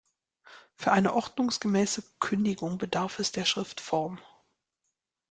Für 0.73 0.91
eine 0.93 1.13
ordnungsgemäße 1.13 2.01
Kündigung 2.19 2.79
bedarf 2.79 3.19
es 3.19 3.31
der 3.33 3.45
Schriftform. 3.45 4.17